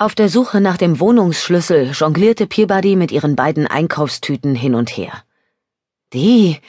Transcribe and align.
Auf 0.00 0.14
der 0.14 0.28
Suche 0.28 0.60
nach 0.60 0.76
dem 0.76 1.00
Wohnungsschlüssel 1.00 1.90
jonglierte 1.90 2.46
Peabody 2.46 2.94
mit 2.94 3.10
ihren 3.10 3.34
beiden 3.34 3.66
Einkaufstüten 3.66 4.54
hin 4.54 4.76
und 4.76 4.96
her. 4.96 5.24
Die. 6.12 6.60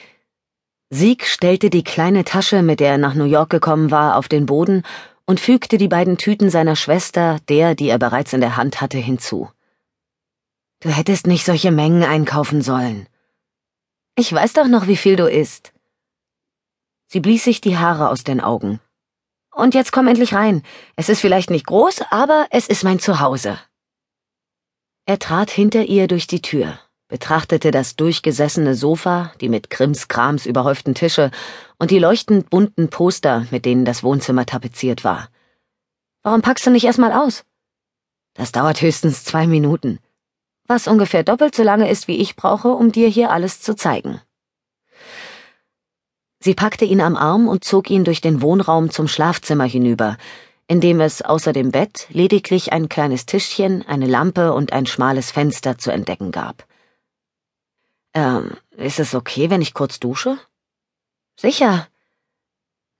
Sieg 0.90 1.24
stellte 1.24 1.70
die 1.70 1.84
kleine 1.84 2.24
Tasche, 2.24 2.62
mit 2.62 2.80
der 2.80 2.90
er 2.90 2.98
nach 2.98 3.14
New 3.14 3.26
York 3.26 3.48
gekommen 3.48 3.92
war, 3.92 4.16
auf 4.16 4.26
den 4.26 4.46
Boden 4.46 4.82
und 5.26 5.38
fügte 5.38 5.78
die 5.78 5.86
beiden 5.86 6.18
Tüten 6.18 6.50
seiner 6.50 6.74
Schwester, 6.74 7.38
der, 7.48 7.76
die 7.76 7.88
er 7.88 8.00
bereits 8.00 8.32
in 8.32 8.40
der 8.40 8.56
Hand 8.56 8.80
hatte, 8.80 8.98
hinzu. 8.98 9.48
Du 10.80 10.88
hättest 10.88 11.28
nicht 11.28 11.44
solche 11.44 11.70
Mengen 11.70 12.02
einkaufen 12.02 12.62
sollen. 12.62 13.06
Ich 14.16 14.32
weiß 14.32 14.54
doch 14.54 14.66
noch, 14.66 14.88
wie 14.88 14.96
viel 14.96 15.14
du 15.14 15.30
isst. 15.30 15.72
Sie 17.06 17.20
blies 17.20 17.44
sich 17.44 17.60
die 17.60 17.78
Haare 17.78 18.08
aus 18.08 18.24
den 18.24 18.40
Augen. 18.40 18.80
Und 19.52 19.74
jetzt 19.74 19.92
komm 19.92 20.06
endlich 20.08 20.34
rein. 20.34 20.62
Es 20.96 21.08
ist 21.08 21.20
vielleicht 21.20 21.50
nicht 21.50 21.66
groß, 21.66 22.02
aber 22.10 22.46
es 22.50 22.68
ist 22.68 22.84
mein 22.84 23.00
Zuhause. 23.00 23.58
Er 25.06 25.18
trat 25.18 25.50
hinter 25.50 25.84
ihr 25.84 26.06
durch 26.06 26.26
die 26.26 26.40
Tür, 26.40 26.78
betrachtete 27.08 27.70
das 27.70 27.96
durchgesessene 27.96 28.74
Sofa, 28.74 29.32
die 29.40 29.48
mit 29.48 29.68
Krimskrams 29.68 30.46
überhäuften 30.46 30.94
Tische 30.94 31.30
und 31.78 31.90
die 31.90 31.98
leuchtend 31.98 32.48
bunten 32.48 32.90
Poster, 32.90 33.46
mit 33.50 33.64
denen 33.64 33.84
das 33.84 34.02
Wohnzimmer 34.02 34.46
tapeziert 34.46 35.02
war. 35.02 35.28
Warum 36.22 36.42
packst 36.42 36.66
du 36.66 36.70
nicht 36.70 36.84
erstmal 36.84 37.12
aus? 37.12 37.44
Das 38.34 38.52
dauert 38.52 38.80
höchstens 38.80 39.24
zwei 39.24 39.46
Minuten, 39.46 39.98
was 40.66 40.86
ungefähr 40.86 41.24
doppelt 41.24 41.54
so 41.54 41.64
lange 41.64 41.90
ist, 41.90 42.06
wie 42.06 42.16
ich 42.16 42.36
brauche, 42.36 42.68
um 42.68 42.92
dir 42.92 43.08
hier 43.08 43.32
alles 43.32 43.60
zu 43.60 43.74
zeigen. 43.74 44.20
Sie 46.42 46.54
packte 46.54 46.86
ihn 46.86 47.02
am 47.02 47.16
Arm 47.16 47.48
und 47.48 47.64
zog 47.64 47.90
ihn 47.90 48.04
durch 48.04 48.22
den 48.22 48.40
Wohnraum 48.40 48.90
zum 48.90 49.08
Schlafzimmer 49.08 49.64
hinüber, 49.64 50.16
in 50.66 50.80
dem 50.80 51.00
es 51.00 51.20
außer 51.20 51.52
dem 51.52 51.70
Bett 51.70 52.06
lediglich 52.10 52.72
ein 52.72 52.88
kleines 52.88 53.26
Tischchen, 53.26 53.86
eine 53.86 54.06
Lampe 54.06 54.54
und 54.54 54.72
ein 54.72 54.86
schmales 54.86 55.30
Fenster 55.30 55.76
zu 55.76 55.90
entdecken 55.90 56.32
gab. 56.32 56.64
Ähm, 58.14 58.56
ist 58.76 58.98
es 59.00 59.14
okay, 59.14 59.50
wenn 59.50 59.60
ich 59.60 59.74
kurz 59.74 60.00
dusche? 60.00 60.38
Sicher. 61.36 61.88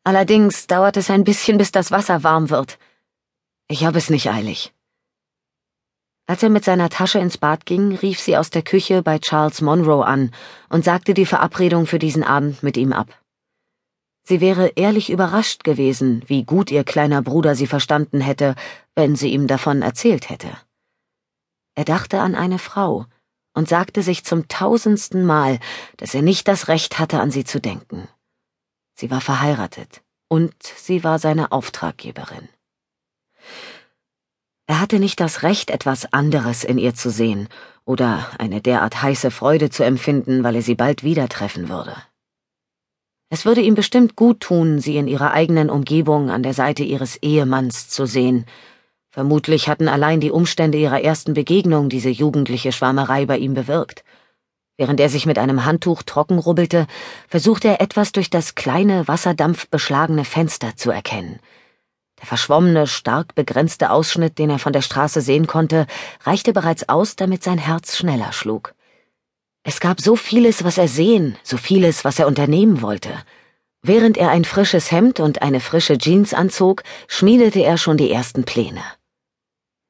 Allerdings 0.04 0.66
dauert 0.66 0.98
es 0.98 1.08
ein 1.08 1.24
bisschen, 1.24 1.56
bis 1.56 1.72
das 1.72 1.90
Wasser 1.90 2.22
warm 2.22 2.50
wird. 2.50 2.78
Ich 3.68 3.84
habe 3.84 3.98
es 3.98 4.10
nicht 4.10 4.30
eilig. 4.30 4.74
Als 6.26 6.42
er 6.42 6.50
mit 6.50 6.64
seiner 6.64 6.90
Tasche 6.90 7.18
ins 7.18 7.38
Bad 7.38 7.66
ging, 7.66 7.96
rief 7.96 8.20
sie 8.20 8.36
aus 8.36 8.50
der 8.50 8.62
Küche 8.62 9.02
bei 9.02 9.18
Charles 9.18 9.62
Monroe 9.62 10.04
an 10.04 10.30
und 10.68 10.84
sagte 10.84 11.14
die 11.14 11.26
Verabredung 11.26 11.86
für 11.86 11.98
diesen 11.98 12.22
Abend 12.22 12.62
mit 12.62 12.76
ihm 12.76 12.92
ab. 12.92 13.19
Sie 14.30 14.40
wäre 14.40 14.68
ehrlich 14.76 15.10
überrascht 15.10 15.64
gewesen, 15.64 16.22
wie 16.28 16.44
gut 16.44 16.70
ihr 16.70 16.84
kleiner 16.84 17.20
Bruder 17.20 17.56
sie 17.56 17.66
verstanden 17.66 18.20
hätte, 18.20 18.54
wenn 18.94 19.16
sie 19.16 19.32
ihm 19.32 19.48
davon 19.48 19.82
erzählt 19.82 20.30
hätte. 20.30 20.56
Er 21.74 21.84
dachte 21.84 22.20
an 22.20 22.36
eine 22.36 22.60
Frau 22.60 23.06
und 23.54 23.68
sagte 23.68 24.04
sich 24.04 24.24
zum 24.24 24.46
tausendsten 24.46 25.26
Mal, 25.26 25.58
dass 25.96 26.14
er 26.14 26.22
nicht 26.22 26.46
das 26.46 26.68
Recht 26.68 27.00
hatte, 27.00 27.18
an 27.18 27.32
sie 27.32 27.42
zu 27.42 27.60
denken. 27.60 28.06
Sie 28.94 29.10
war 29.10 29.20
verheiratet 29.20 30.00
und 30.28 30.54
sie 30.62 31.02
war 31.02 31.18
seine 31.18 31.50
Auftraggeberin. 31.50 32.48
Er 34.68 34.78
hatte 34.78 35.00
nicht 35.00 35.18
das 35.18 35.42
Recht, 35.42 35.70
etwas 35.70 36.12
anderes 36.12 36.62
in 36.62 36.78
ihr 36.78 36.94
zu 36.94 37.10
sehen 37.10 37.48
oder 37.84 38.30
eine 38.38 38.60
derart 38.60 39.02
heiße 39.02 39.32
Freude 39.32 39.70
zu 39.70 39.82
empfinden, 39.82 40.44
weil 40.44 40.54
er 40.54 40.62
sie 40.62 40.76
bald 40.76 41.02
wieder 41.02 41.28
treffen 41.28 41.68
würde. 41.68 41.96
Es 43.32 43.44
würde 43.44 43.60
ihm 43.60 43.76
bestimmt 43.76 44.16
gut 44.16 44.40
tun, 44.40 44.80
sie 44.80 44.96
in 44.96 45.06
ihrer 45.06 45.30
eigenen 45.30 45.70
Umgebung 45.70 46.30
an 46.30 46.42
der 46.42 46.52
Seite 46.52 46.82
ihres 46.82 47.16
Ehemanns 47.22 47.88
zu 47.88 48.04
sehen. 48.04 48.44
Vermutlich 49.08 49.68
hatten 49.68 49.86
allein 49.86 50.20
die 50.20 50.32
Umstände 50.32 50.78
ihrer 50.78 51.00
ersten 51.00 51.32
Begegnung 51.32 51.88
diese 51.88 52.10
jugendliche 52.10 52.72
Schwärmerei 52.72 53.26
bei 53.26 53.38
ihm 53.38 53.54
bewirkt. 53.54 54.02
Während 54.76 54.98
er 54.98 55.08
sich 55.08 55.26
mit 55.26 55.38
einem 55.38 55.64
Handtuch 55.64 56.02
trocken 56.02 56.40
rubbelte, 56.40 56.88
versuchte 57.28 57.68
er 57.68 57.80
etwas 57.80 58.10
durch 58.10 58.30
das 58.30 58.56
kleine, 58.56 59.06
wasserdampfbeschlagene 59.06 60.24
Fenster 60.24 60.74
zu 60.74 60.90
erkennen. 60.90 61.38
Der 62.18 62.26
verschwommene, 62.26 62.88
stark 62.88 63.36
begrenzte 63.36 63.90
Ausschnitt, 63.90 64.38
den 64.38 64.50
er 64.50 64.58
von 64.58 64.72
der 64.72 64.82
Straße 64.82 65.20
sehen 65.20 65.46
konnte, 65.46 65.86
reichte 66.24 66.52
bereits 66.52 66.88
aus, 66.88 67.14
damit 67.14 67.44
sein 67.44 67.58
Herz 67.58 67.96
schneller 67.96 68.32
schlug. 68.32 68.74
Es 69.62 69.80
gab 69.80 70.00
so 70.00 70.16
vieles, 70.16 70.64
was 70.64 70.78
er 70.78 70.88
sehen, 70.88 71.36
so 71.42 71.56
vieles, 71.56 72.04
was 72.04 72.18
er 72.18 72.26
unternehmen 72.26 72.80
wollte. 72.80 73.10
Während 73.82 74.16
er 74.16 74.30
ein 74.30 74.44
frisches 74.44 74.90
Hemd 74.90 75.20
und 75.20 75.42
eine 75.42 75.60
frische 75.60 75.98
Jeans 75.98 76.34
anzog, 76.34 76.82
schmiedete 77.08 77.60
er 77.60 77.78
schon 77.78 77.96
die 77.96 78.10
ersten 78.10 78.44
Pläne. 78.44 78.82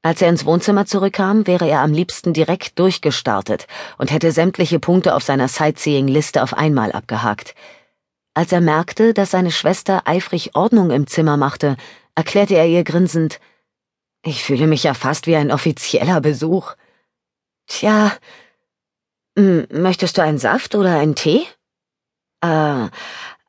Als 0.03 0.23
er 0.23 0.31
ins 0.31 0.47
Wohnzimmer 0.47 0.87
zurückkam, 0.87 1.47
wäre 1.47 1.69
er 1.69 1.81
am 1.81 1.93
liebsten 1.93 2.33
direkt 2.33 2.79
durchgestartet 2.79 3.67
und 3.99 4.11
hätte 4.11 4.33
sämtliche 4.33 4.81
Punkte 4.81 5.15
auf 5.15 5.23
seiner 5.23 5.47
Sightseeing-Liste 5.49 6.43
auf 6.43 6.55
einmal 6.55 6.93
abgehakt. 6.93 7.55
Als 8.33 8.53
er 8.53 8.61
merkte, 8.61 9.13
dass 9.13 9.33
seine 9.33 9.51
Schwester 9.51 10.03
eifrig 10.07 10.55
Ordnung 10.55 10.91
im 10.91 11.07
Zimmer 11.07 11.37
machte, 11.37 11.77
erklärte 12.15 12.55
er 12.55 12.67
ihr 12.67 12.85
grinsend, 12.85 13.41
ich 14.23 14.45
fühle 14.45 14.67
mich 14.67 14.83
ja 14.83 14.95
fast 14.95 15.27
wie 15.27 15.37
ein 15.37 15.51
offizieller 15.51 16.21
Besuch. 16.21 16.75
Tja, 17.67 18.13
Möchtest 19.71 20.19
du 20.19 20.23
einen 20.23 20.39
Saft 20.39 20.75
oder 20.75 20.99
einen 20.99 21.15
Tee? 21.15 21.47
Äh, 22.43 22.89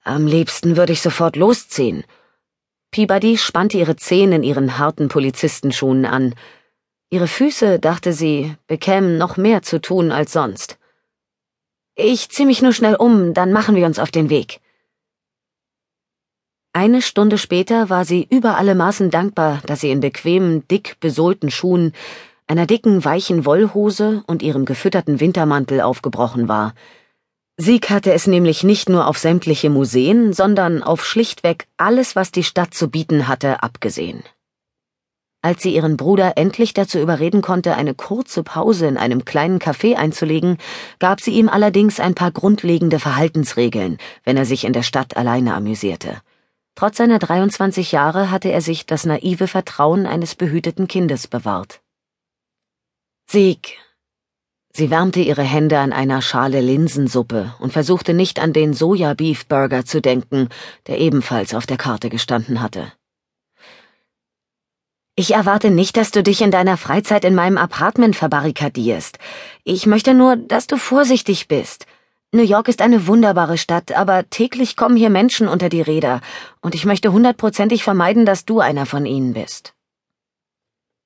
am 0.04 0.28
liebsten 0.28 0.78
würde 0.78 0.94
ich 0.94 1.02
sofort 1.02 1.36
losziehen. 1.36 2.04
Peabody 2.92 3.38
spannte 3.38 3.78
ihre 3.78 3.96
Zehen 3.96 4.32
in 4.32 4.44
ihren 4.44 4.78
harten 4.78 5.08
Polizistenschuhen 5.08 6.06
an. 6.06 6.36
Ihre 7.10 7.28
Füße, 7.28 7.80
dachte 7.80 8.14
sie, 8.14 8.56
bekämen 8.68 9.18
noch 9.18 9.38
mehr 9.38 9.62
zu 9.62 9.80
tun 9.80 10.12
als 10.12 10.34
sonst. 10.34 10.78
Ich 11.96 12.30
zieh 12.30 12.46
mich 12.46 12.62
nur 12.62 12.74
schnell 12.74 12.96
um, 12.96 13.34
dann 13.34 13.52
machen 13.52 13.76
wir 13.76 13.86
uns 13.86 14.00
auf 14.00 14.12
den 14.12 14.30
Weg. 14.30 14.60
Eine 16.74 17.02
Stunde 17.02 17.38
später 17.38 17.90
war 17.90 18.06
sie 18.06 18.26
über 18.30 18.58
alle 18.58 18.76
Maßen 18.76 19.10
dankbar, 19.10 19.62
dass 19.66 19.82
sie 19.82 19.92
in 19.92 20.00
bequemen, 20.00 20.66
dick 20.70 20.98
besohlten 21.02 21.52
Schuhen 21.52 21.92
einer 22.52 22.68
dicken, 22.68 23.06
weichen 23.06 23.46
Wollhose 23.46 24.26
und 24.28 24.44
ihrem 24.44 24.66
gefütterten 24.66 25.22
Wintermantel 25.22 25.80
aufgebrochen 25.80 26.50
war. 26.50 26.74
Sieg 27.56 27.90
hatte 27.90 28.12
es 28.12 28.28
nämlich 28.28 28.64
nicht 28.64 28.90
nur 28.90 29.08
auf 29.08 29.18
sämtliche 29.18 29.70
Museen, 29.70 30.34
sondern 30.34 30.84
auf 30.84 31.06
schlichtweg 31.06 31.68
alles, 31.78 32.18
was 32.18 32.34
die 32.34 32.44
Stadt 32.44 32.74
zu 32.74 32.90
bieten 32.90 33.30
hatte, 33.30 33.64
abgesehen. 33.64 34.24
Als 35.42 35.64
sie 35.64 35.74
ihren 35.74 35.96
Bruder 35.96 36.34
endlich 36.36 36.74
dazu 36.74 37.00
überreden 37.00 37.42
konnte, 37.42 37.76
eine 37.78 37.94
kurze 37.94 38.44
Pause 38.44 38.86
in 38.86 38.98
einem 38.98 39.24
kleinen 39.24 39.60
Café 39.60 39.96
einzulegen, 39.96 40.58
gab 41.00 41.22
sie 41.22 41.32
ihm 41.32 41.48
allerdings 41.48 42.02
ein 42.02 42.16
paar 42.16 42.32
grundlegende 42.32 43.00
Verhaltensregeln, 43.00 43.98
wenn 44.26 44.36
er 44.36 44.46
sich 44.46 44.66
in 44.66 44.74
der 44.74 44.84
Stadt 44.84 45.16
alleine 45.16 45.54
amüsierte. 45.54 46.18
Trotz 46.76 46.98
seiner 46.98 47.20
23 47.20 47.94
Jahre 47.94 48.30
hatte 48.30 48.52
er 48.52 48.60
sich 48.60 48.86
das 48.86 49.06
naive 49.06 49.48
Vertrauen 49.48 50.06
eines 50.06 50.36
behüteten 50.36 50.90
Kindes 50.90 51.28
bewahrt. 51.28 51.80
Sieg. 53.34 53.78
Sie 54.74 54.90
wärmte 54.92 55.22
ihre 55.22 55.44
Hände 55.44 55.80
an 55.80 55.94
einer 55.94 56.22
Schale 56.22 56.60
Linsensuppe 56.60 57.56
und 57.60 57.72
versuchte 57.72 58.14
nicht 58.14 58.40
an 58.42 58.52
den 58.52 58.74
Soja-Beef-Burger 58.74 59.86
zu 59.86 60.02
denken, 60.02 60.50
der 60.88 61.00
ebenfalls 61.00 61.54
auf 61.54 61.66
der 61.66 61.78
Karte 61.78 62.10
gestanden 62.10 62.60
hatte. 62.60 62.92
Ich 65.16 65.34
erwarte 65.34 65.72
nicht, 65.72 65.96
dass 65.96 66.12
du 66.12 66.24
dich 66.24 66.42
in 66.42 66.52
deiner 66.52 66.76
Freizeit 66.76 67.24
in 67.24 67.34
meinem 67.34 67.58
Apartment 67.58 68.18
verbarrikadierst. 68.18 69.18
Ich 69.64 69.86
möchte 69.86 70.14
nur, 70.14 70.36
dass 70.36 70.68
du 70.68 70.76
vorsichtig 70.76 71.48
bist. 71.48 71.86
New 72.34 72.44
York 72.44 72.68
ist 72.68 72.82
eine 72.82 73.08
wunderbare 73.08 73.58
Stadt, 73.58 73.94
aber 73.94 74.30
täglich 74.30 74.76
kommen 74.76 74.98
hier 74.98 75.10
Menschen 75.10 75.48
unter 75.48 75.70
die 75.70 75.82
Räder, 75.82 76.20
und 76.60 76.76
ich 76.76 76.84
möchte 76.84 77.14
hundertprozentig 77.14 77.82
vermeiden, 77.82 78.26
dass 78.26 78.44
du 78.44 78.60
einer 78.60 78.86
von 78.86 79.06
ihnen 79.06 79.32
bist. 79.32 79.74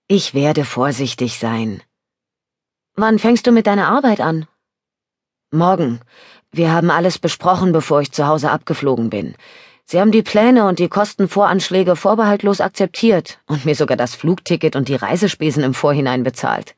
Ich 0.08 0.34
werde 0.34 0.66
vorsichtig 0.66 1.38
sein, 1.38 1.84
Wann 2.97 3.20
fängst 3.20 3.46
du 3.46 3.52
mit 3.52 3.68
deiner 3.68 3.90
Arbeit 3.90 4.22
an? 4.22 4.47
Morgen. 5.52 6.00
Wir 6.52 6.72
haben 6.72 6.90
alles 6.90 7.20
besprochen, 7.20 7.74
bevor 7.74 8.00
ich 8.00 8.14
zu 8.14 8.26
Hause 8.26 8.50
abgeflogen 8.52 9.09
bin. 9.09 9.36
Sie 9.84 10.00
haben 10.00 10.14
die 10.14 10.24
Pläne 10.24 10.66
und 10.66 10.80
die 10.80 10.88
Kostenvoranschläge 10.88 11.97
vorbehaltlos 11.97 12.62
akzeptiert 12.62 13.40
und 13.47 13.66
mir 13.66 13.76
sogar 13.76 13.97
das 13.97 14.16
Flugticket 14.16 14.78
und 14.78 14.88
die 14.88 14.96
Reisespesen 14.96 15.62
im 15.64 15.74
Vorhinein 15.74 16.24
bezahlt. 16.24 16.76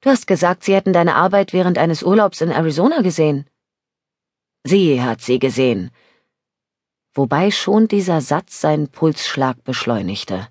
Du 0.00 0.10
hast 0.10 0.26
gesagt, 0.26 0.64
Sie 0.64 0.74
hätten 0.74 0.92
deine 0.92 1.14
Arbeit 1.14 1.52
während 1.52 1.78
eines 1.78 2.02
Urlaubs 2.02 2.40
in 2.40 2.50
Arizona 2.50 3.00
gesehen. 3.00 3.46
Sie 4.64 5.00
hat 5.00 5.20
sie 5.20 5.38
gesehen. 5.38 5.92
Wobei 7.14 7.52
schon 7.52 7.86
dieser 7.86 8.20
Satz 8.20 8.60
seinen 8.60 8.88
Pulsschlag 8.88 9.62
beschleunigte. 9.62 10.48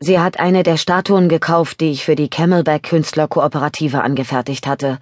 Sie 0.00 0.20
hat 0.20 0.38
eine 0.38 0.62
der 0.62 0.76
Statuen 0.76 1.28
gekauft, 1.28 1.80
die 1.80 1.90
ich 1.90 2.04
für 2.04 2.14
die 2.14 2.30
Camelback 2.30 2.84
Künstlerkooperative 2.84 4.00
angefertigt 4.02 4.66
hatte. 4.66 4.98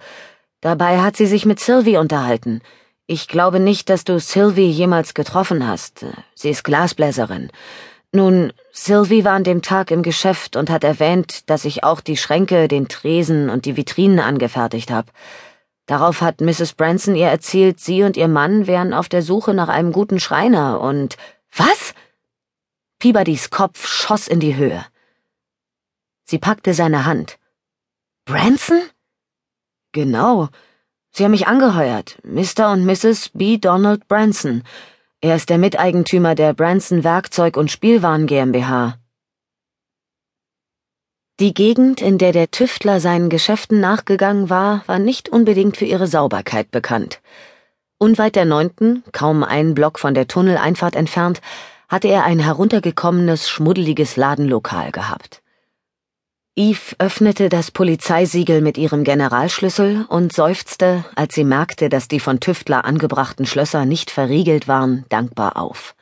Dabei 0.61 1.01
hat 1.01 1.15
sie 1.15 1.27
sich 1.27 1.45
mit 1.45 1.59
Sylvie 1.59 1.97
unterhalten. 1.97 2.61
Ich 3.05 3.27
glaube 3.27 3.59
nicht, 3.59 3.89
dass 3.89 4.03
du 4.05 4.19
Sylvie 4.19 4.69
jemals 4.69 5.13
getroffen 5.13 5.67
hast. 5.67 6.05
Sie 6.33 6.49
ist 6.49 6.63
Glasbläserin. 6.63 7.51
Nun, 8.11 8.51
Sylvie 8.71 9.23
war 9.23 9.33
an 9.33 9.43
dem 9.43 9.61
Tag 9.61 9.91
im 9.91 10.01
Geschäft 10.01 10.55
und 10.55 10.71
hat 10.71 10.83
erwähnt, 10.83 11.49
dass 11.49 11.65
ich 11.65 11.83
auch 11.83 12.01
die 12.01 12.17
Schränke, 12.17 12.67
den 12.67 12.87
Tresen 12.87 13.49
und 13.49 13.65
die 13.65 13.77
Vitrinen 13.77 14.19
angefertigt 14.19 14.89
habe. 14.89 15.11
Darauf 15.85 16.21
hat 16.21 16.41
Mrs. 16.41 16.73
Branson 16.73 17.15
ihr 17.15 17.27
erzählt, 17.27 17.79
sie 17.79 18.03
und 18.03 18.17
ihr 18.17 18.27
Mann 18.27 18.65
wären 18.65 18.93
auf 18.93 19.09
der 19.09 19.21
Suche 19.21 19.53
nach 19.53 19.69
einem 19.69 19.91
guten 19.91 20.19
Schreiner 20.19 20.81
und 20.81 21.17
Was? 21.55 21.93
Peabodys 22.99 23.51
Kopf 23.51 23.85
schoss 23.87 24.27
in 24.27 24.39
die 24.39 24.55
Höhe. 24.55 24.83
Sie 26.23 26.39
packte 26.39 26.73
seine 26.73 27.05
Hand. 27.05 27.37
Branson? 28.25 28.81
Genau. 29.91 30.49
Sie 31.11 31.23
haben 31.23 31.31
mich 31.31 31.45
angeheuert. 31.47 32.17
Mr. 32.23 32.71
und 32.71 32.85
Mrs. 32.85 33.29
B. 33.35 33.57
Donald 33.57 34.07
Branson. 34.07 34.63
Er 35.21 35.35
ist 35.35 35.49
der 35.51 35.59
Miteigentümer 35.59 36.33
der 36.33 36.53
Branson 36.53 37.03
Werkzeug- 37.03 37.55
und 37.55 37.69
Spielwaren 37.69 38.25
GmbH. 38.25 38.97
Die 41.39 41.53
Gegend, 41.53 42.01
in 42.01 42.17
der 42.17 42.31
der 42.31 42.49
Tüftler 42.49 42.99
seinen 42.99 43.29
Geschäften 43.29 43.79
nachgegangen 43.79 44.49
war, 44.49 44.83
war 44.87 44.97
nicht 44.97 45.29
unbedingt 45.29 45.77
für 45.77 45.85
ihre 45.85 46.07
Sauberkeit 46.07 46.71
bekannt. 46.71 47.21
Unweit 47.99 48.35
der 48.35 48.45
neunten, 48.45 49.03
kaum 49.11 49.43
einen 49.43 49.75
Block 49.75 49.99
von 49.99 50.15
der 50.15 50.27
Tunneleinfahrt 50.27 50.95
entfernt, 50.95 51.41
hatte 51.87 52.07
er 52.07 52.25
ein 52.25 52.39
heruntergekommenes, 52.39 53.49
schmuddeliges 53.49 54.15
Ladenlokal 54.17 54.91
gehabt. 54.91 55.41
Eve 56.55 56.95
öffnete 56.97 57.49
das 57.49 57.69
Polizeisiegel 57.69 58.61
mit 58.61 58.79
ihrem 58.79 59.03
Generalschlüssel 59.03 60.05
und 60.09 60.33
seufzte, 60.33 61.05
als 61.15 61.35
sie 61.35 61.43
merkte, 61.43 61.87
dass 61.87 62.07
die 62.07 62.19
von 62.19 62.39
Tüftler 62.39 62.83
angebrachten 62.83 63.45
Schlösser 63.45 63.85
nicht 63.85 64.09
verriegelt 64.09 64.67
waren, 64.67 65.05
dankbar 65.09 65.55
auf. 65.55 65.95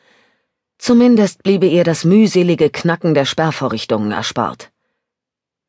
Zumindest 0.78 1.44
bliebe 1.44 1.66
ihr 1.66 1.84
das 1.84 2.06
mühselige 2.06 2.70
Knacken 2.70 3.14
der 3.14 3.26
Sperrvorrichtungen 3.26 4.14
erspart. 4.14 4.72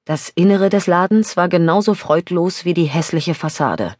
Das 0.05 0.29
Innere 0.29 0.69
des 0.69 0.87
Ladens 0.87 1.37
war 1.37 1.49
genauso 1.49 1.95
freudlos 1.95 2.65
wie 2.65 2.75
die 2.75 2.85
hässliche 2.85 3.35
Fassade. 3.35 3.97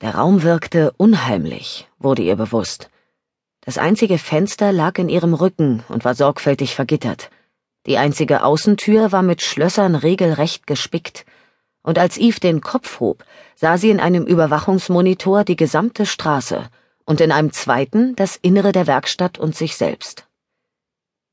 Der 0.00 0.14
Raum 0.14 0.42
wirkte 0.42 0.92
unheimlich, 0.96 1.86
wurde 1.98 2.22
ihr 2.22 2.36
bewusst. 2.36 2.88
Das 3.66 3.78
einzige 3.78 4.16
Fenster 4.16 4.70
lag 4.70 4.96
in 4.96 5.08
ihrem 5.08 5.34
Rücken 5.34 5.82
und 5.88 6.04
war 6.04 6.14
sorgfältig 6.14 6.76
vergittert. 6.76 7.30
Die 7.86 7.98
einzige 7.98 8.44
Außentür 8.44 9.10
war 9.10 9.22
mit 9.22 9.42
Schlössern 9.42 9.96
regelrecht 9.96 10.68
gespickt, 10.68 11.26
und 11.82 11.98
als 11.98 12.16
Eve 12.16 12.38
den 12.38 12.60
Kopf 12.60 13.00
hob, 13.00 13.24
sah 13.56 13.76
sie 13.76 13.90
in 13.90 13.98
einem 13.98 14.24
Überwachungsmonitor 14.24 15.42
die 15.42 15.56
gesamte 15.56 16.06
Straße 16.06 16.68
und 17.06 17.20
in 17.20 17.32
einem 17.32 17.52
zweiten 17.52 18.14
das 18.14 18.36
Innere 18.36 18.70
der 18.70 18.86
Werkstatt 18.86 19.36
und 19.36 19.56
sich 19.56 19.76
selbst. 19.76 20.26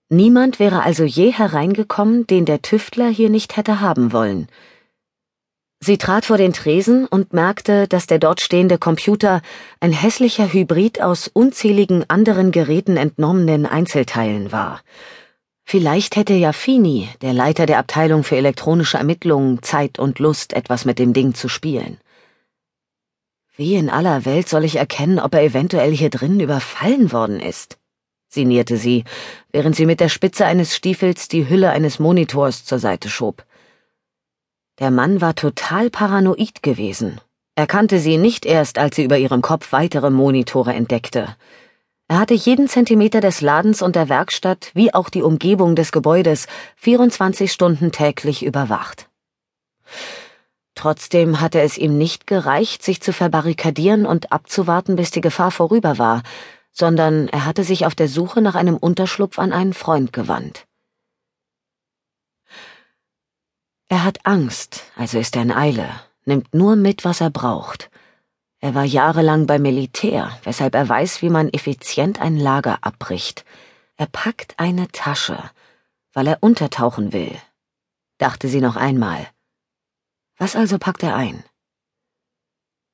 Niemand 0.10 0.60
wäre 0.60 0.82
also 0.82 1.04
je 1.04 1.32
hereingekommen, 1.32 2.26
den 2.26 2.46
der 2.46 2.64
Tüftler 2.64 3.10
hier 3.10 3.30
nicht 3.30 3.58
hätte 3.58 3.80
haben 3.80 4.12
wollen. 4.12 4.48
Sie 5.86 5.98
trat 5.98 6.24
vor 6.24 6.38
den 6.38 6.54
Tresen 6.54 7.08
und 7.08 7.34
merkte, 7.34 7.90
dass 7.90 8.08
der 8.08 8.18
dort 8.18 8.40
stehende 8.40 8.78
Computer 8.78 9.42
ein 9.82 9.92
hässlicher 9.92 10.54
Hybrid 10.54 11.02
aus 11.02 11.28
unzähligen 11.28 12.10
anderen 12.10 12.54
Geräten 12.54 12.96
entnommenen 12.96 13.66
Einzelteilen 13.66 14.54
war 14.54 14.80
Vielleicht 15.66 16.16
hätte 16.16 16.34
Jaffini, 16.34 17.10
der 17.22 17.34
Leiter 17.34 17.66
der 17.66 17.80
Abteilung 17.80 18.24
für 18.24 18.36
elektronische 18.36 18.98
Ermittlungen, 18.98 19.62
Zeit 19.64 19.98
und 19.98 20.20
Lust, 20.20 20.54
etwas 20.54 20.86
mit 20.86 21.00
dem 21.00 21.14
Ding 21.14 21.34
zu 21.34 21.48
spielen. 21.48 21.98
Wie 23.56 23.76
in 23.76 23.90
aller 23.90 24.26
Welt 24.26 24.50
soll 24.50 24.64
ich 24.66 24.76
erkennen, 24.76 25.20
ob 25.20 25.34
er 25.34 25.44
eventuell 25.44 25.92
hier 25.92 26.10
drinnen 26.10 26.40
überfallen 26.40 27.12
worden 27.12 27.40
ist? 27.40 27.78
sinnierte 28.28 28.78
sie, 28.78 29.04
während 29.52 29.76
sie 29.76 29.86
mit 29.86 30.00
der 30.00 30.10
Spitze 30.10 30.46
eines 30.46 30.76
Stiefels 30.76 31.28
die 31.28 31.48
Hülle 31.48 31.70
eines 31.70 32.00
Monitors 32.00 32.66
zur 32.66 32.80
Seite 32.80 33.10
schob. 33.10 33.46
Der 34.80 34.90
Mann 34.90 35.22
war 35.22 35.36
total 35.36 35.92
paranoid 35.92 36.64
gewesen. 36.64 37.22
Er 37.56 37.68
kannte 37.68 38.00
sie 38.00 38.18
nicht 38.18 38.44
erst, 38.44 38.80
als 38.80 38.96
sie 38.96 39.04
über 39.04 39.20
ihrem 39.20 39.44
Kopf 39.44 39.72
weitere 39.72 40.10
Monitore 40.10 40.74
entdeckte. 40.74 41.36
Er 42.08 42.18
hatte 42.18 42.34
jeden 42.34 42.68
Zentimeter 42.68 43.22
des 43.22 43.42
Ladens 43.42 43.84
und 43.84 43.96
der 43.96 44.10
Werkstatt 44.10 44.72
wie 44.74 44.92
auch 44.92 45.10
die 45.10 45.22
Umgebung 45.22 45.76
des 45.76 45.92
Gebäudes 45.92 46.48
24 46.78 47.52
Stunden 47.52 47.92
täglich 47.92 48.44
überwacht. 48.44 49.10
Trotzdem 50.74 51.40
hatte 51.40 51.62
es 51.62 51.78
ihm 51.78 52.00
nicht 52.00 52.26
gereicht, 52.26 52.82
sich 52.82 53.00
zu 53.00 53.14
verbarrikadieren 53.14 54.08
und 54.08 54.32
abzuwarten, 54.32 54.96
bis 54.96 55.12
die 55.12 55.22
Gefahr 55.22 55.52
vorüber 55.52 56.00
war, 56.00 56.24
sondern 56.72 57.28
er 57.28 57.46
hatte 57.46 57.64
sich 57.64 57.86
auf 57.86 57.94
der 57.94 58.08
Suche 58.08 58.42
nach 58.42 58.56
einem 58.56 58.78
Unterschlupf 58.78 59.38
an 59.38 59.54
einen 59.54 59.74
Freund 59.74 60.12
gewandt. 60.14 60.66
Er 63.94 64.04
hat 64.04 64.26
Angst, 64.26 64.86
also 64.96 65.20
ist 65.20 65.36
er 65.36 65.44
in 65.44 65.52
Eile, 65.52 65.88
nimmt 66.26 66.56
nur 66.56 66.76
mit, 66.76 67.06
was 67.06 67.22
er 67.22 67.30
braucht. 67.30 67.92
Er 68.60 68.74
war 68.74 68.86
jahrelang 68.86 69.46
beim 69.46 69.62
Militär, 69.62 70.36
weshalb 70.42 70.74
er 70.74 70.90
weiß, 70.90 71.22
wie 71.22 71.30
man 71.30 71.48
effizient 71.50 72.20
ein 72.20 72.36
Lager 72.36 72.80
abbricht. 72.82 73.46
Er 73.96 74.08
packt 74.08 74.56
eine 74.58 74.88
Tasche, 74.88 75.38
weil 76.12 76.26
er 76.26 76.40
untertauchen 76.42 77.14
will, 77.14 77.38
dachte 78.18 78.48
sie 78.48 78.62
noch 78.62 78.78
einmal. 78.78 79.28
Was 80.40 80.56
also 80.56 80.80
packt 80.80 81.04
er 81.04 81.16
ein? 81.16 81.44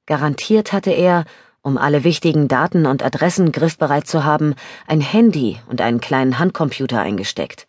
Garantiert 0.06 0.74
hatte 0.74 0.92
er, 0.92 1.24
um 1.62 1.78
alle 1.78 2.04
wichtigen 2.04 2.50
Daten 2.50 2.86
und 2.86 3.04
Adressen 3.04 3.54
griffbereit 3.54 4.06
zu 4.06 4.26
haben, 4.26 4.54
ein 4.86 5.00
Handy 5.00 5.62
und 5.68 5.80
einen 5.80 6.02
kleinen 6.02 6.40
Handcomputer 6.40 7.00
eingesteckt, 7.00 7.68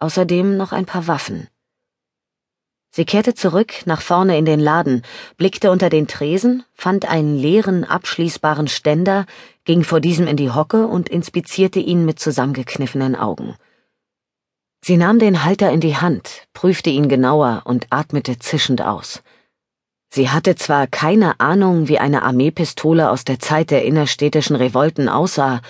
außerdem 0.00 0.56
noch 0.56 0.72
ein 0.72 0.86
paar 0.86 1.06
Waffen. 1.06 1.46
Sie 2.96 3.04
kehrte 3.04 3.34
zurück 3.34 3.72
nach 3.86 4.00
vorne 4.00 4.38
in 4.38 4.44
den 4.44 4.60
Laden, 4.60 5.02
blickte 5.36 5.72
unter 5.72 5.90
den 5.90 6.06
Tresen, 6.06 6.62
fand 6.74 7.10
einen 7.10 7.36
leeren, 7.36 7.82
abschließbaren 7.82 8.68
Ständer, 8.68 9.26
ging 9.64 9.82
vor 9.82 9.98
diesem 9.98 10.28
in 10.28 10.36
die 10.36 10.52
Hocke 10.52 10.86
und 10.86 11.08
inspizierte 11.08 11.80
ihn 11.80 12.04
mit 12.04 12.20
zusammengekniffenen 12.20 13.16
Augen. 13.16 13.56
Sie 14.80 14.96
nahm 14.96 15.18
den 15.18 15.42
Halter 15.42 15.72
in 15.72 15.80
die 15.80 15.96
Hand, 15.96 16.46
prüfte 16.52 16.88
ihn 16.88 17.08
genauer 17.08 17.62
und 17.64 17.88
atmete 17.90 18.38
zischend 18.38 18.80
aus. 18.80 19.24
Sie 20.10 20.30
hatte 20.30 20.54
zwar 20.54 20.86
keine 20.86 21.40
Ahnung, 21.40 21.88
wie 21.88 21.98
eine 21.98 22.22
Armeepistole 22.22 23.10
aus 23.10 23.24
der 23.24 23.40
Zeit 23.40 23.72
der 23.72 23.84
innerstädtischen 23.84 24.54
Revolten 24.54 25.08
aussah, 25.08 25.62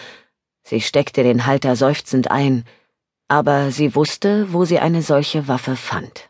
sie 0.62 0.82
steckte 0.82 1.22
den 1.22 1.46
Halter 1.46 1.74
seufzend 1.74 2.30
ein, 2.30 2.66
aber 3.28 3.70
sie 3.70 3.94
wusste, 3.94 4.52
wo 4.52 4.66
sie 4.66 4.78
eine 4.78 5.00
solche 5.00 5.48
Waffe 5.48 5.74
fand. 5.74 6.28